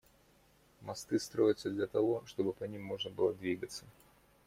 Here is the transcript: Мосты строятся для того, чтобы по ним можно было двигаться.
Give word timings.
Мосты 0.81 1.19
строятся 1.19 1.69
для 1.69 1.85
того, 1.85 2.23
чтобы 2.25 2.53
по 2.53 2.63
ним 2.63 2.81
можно 2.83 3.11
было 3.11 3.35
двигаться. 3.35 3.85